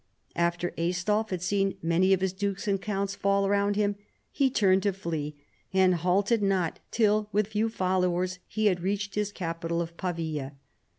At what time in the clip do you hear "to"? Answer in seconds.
4.81-4.93